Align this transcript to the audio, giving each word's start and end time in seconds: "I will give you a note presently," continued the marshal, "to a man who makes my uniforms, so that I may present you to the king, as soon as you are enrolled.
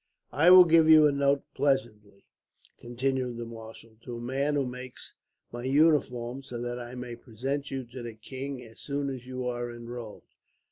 "I 0.31 0.49
will 0.49 0.63
give 0.63 0.89
you 0.89 1.05
a 1.05 1.11
note 1.11 1.43
presently," 1.53 2.25
continued 2.79 3.37
the 3.37 3.45
marshal, 3.45 3.97
"to 4.01 4.17
a 4.17 4.19
man 4.19 4.55
who 4.55 4.65
makes 4.65 5.13
my 5.51 5.61
uniforms, 5.63 6.47
so 6.47 6.59
that 6.59 6.79
I 6.79 6.95
may 6.95 7.15
present 7.15 7.69
you 7.69 7.83
to 7.83 8.01
the 8.01 8.15
king, 8.15 8.63
as 8.63 8.79
soon 8.79 9.11
as 9.11 9.27
you 9.27 9.45
are 9.45 9.71
enrolled. 9.71 10.23